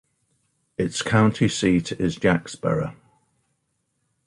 Its 0.79 1.03
county 1.03 1.47
seat 1.47 1.91
is 1.91 2.15
Jacksboro. 2.15 2.95